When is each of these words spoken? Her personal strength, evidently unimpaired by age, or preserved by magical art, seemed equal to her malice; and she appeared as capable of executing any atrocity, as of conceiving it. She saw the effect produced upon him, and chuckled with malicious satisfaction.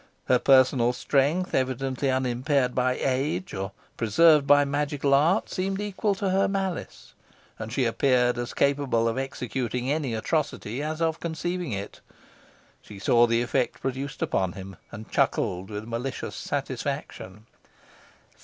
Her 0.25 0.39
personal 0.39 0.93
strength, 0.93 1.53
evidently 1.53 2.09
unimpaired 2.09 2.73
by 2.73 2.95
age, 2.99 3.53
or 3.53 3.71
preserved 3.97 4.47
by 4.47 4.65
magical 4.65 5.13
art, 5.13 5.47
seemed 5.47 5.79
equal 5.79 6.15
to 6.15 6.31
her 6.31 6.47
malice; 6.47 7.13
and 7.59 7.71
she 7.71 7.85
appeared 7.85 8.35
as 8.39 8.55
capable 8.55 9.07
of 9.07 9.19
executing 9.19 9.91
any 9.91 10.15
atrocity, 10.15 10.81
as 10.81 11.03
of 11.03 11.19
conceiving 11.19 11.71
it. 11.71 12.01
She 12.81 12.97
saw 12.97 13.27
the 13.27 13.43
effect 13.43 13.79
produced 13.79 14.23
upon 14.23 14.53
him, 14.53 14.75
and 14.91 15.07
chuckled 15.11 15.69
with 15.69 15.87
malicious 15.87 16.35
satisfaction. 16.35 17.45